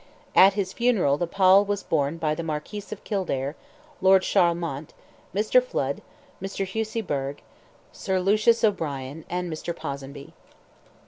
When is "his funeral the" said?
0.55-1.27